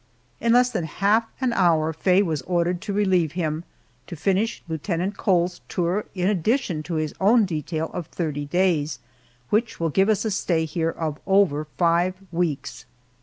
In 0.39 0.53
less 0.53 0.71
than 0.71 0.85
half 0.85 1.27
an 1.41 1.53
hour 1.53 1.93
Faye 1.93 2.23
was 2.23 2.41
ordered 2.47 2.81
to 2.81 2.91
relieve 2.91 3.33
him, 3.33 3.63
to 4.07 4.15
finish 4.15 4.63
Lieutenant 4.67 5.15
Cole's 5.15 5.61
tour 5.69 6.05
in 6.15 6.27
addition 6.27 6.81
to 6.81 6.95
his 6.95 7.13
own 7.21 7.45
detail 7.45 7.91
of 7.93 8.07
thirty 8.07 8.45
days, 8.47 8.97
which 9.51 9.79
will 9.79 9.91
give 9.91 10.09
us 10.09 10.25
a 10.25 10.31
stay 10.31 10.65
here 10.65 10.89
of 10.89 11.19
over 11.27 11.65
five 11.77 12.15
weeks. 12.31 12.87